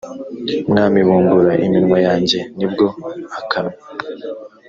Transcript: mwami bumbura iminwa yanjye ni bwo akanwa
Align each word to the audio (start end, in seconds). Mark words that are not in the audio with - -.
mwami 0.69 0.99
bumbura 1.07 1.53
iminwa 1.65 1.97
yanjye 2.07 2.39
ni 2.57 2.65
bwo 2.71 2.87
akanwa 3.39 3.75